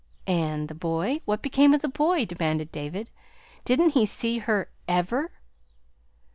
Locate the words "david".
2.71-3.11